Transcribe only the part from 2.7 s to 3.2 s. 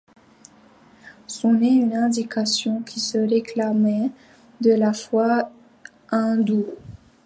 qu'il se